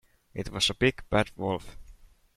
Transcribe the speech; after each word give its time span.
It 0.33 0.49
was 0.49 0.67
a 0.71 0.73
big, 0.73 1.03
bad 1.11 1.29
wolf. 1.37 1.77